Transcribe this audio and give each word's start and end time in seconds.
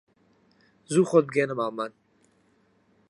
زوو 0.91 1.03
خۆت 1.09 1.25
بگەیەنە 1.29 1.55
ماڵمان 1.59 1.91